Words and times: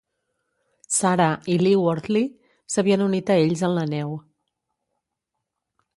Sarah 0.95 1.35
i 1.55 1.57
Lee-Wortley 1.65 2.25
s'havien 2.77 3.05
unit 3.09 3.31
a 3.35 3.39
ells 3.45 3.65
en 3.69 3.77
la 3.81 3.87
neu. 3.95 4.19